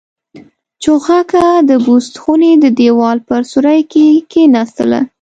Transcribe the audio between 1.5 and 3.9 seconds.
د بوس خونې د دېوال په سوري